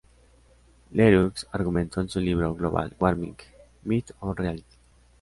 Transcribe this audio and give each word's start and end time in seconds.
Leroux 0.93 1.31
argumentó 1.51 2.01
en 2.01 2.09
su 2.09 2.19
libro 2.19 2.55
"Global 2.55 2.95
Warming: 2.97 3.35
Myth 3.83 4.09
or 4.21 4.35
Reality? 4.35 4.73